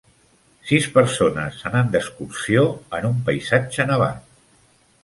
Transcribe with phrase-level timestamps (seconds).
[0.69, 2.65] Sis persones anant d'excursió
[3.01, 4.35] en un paisatge nevat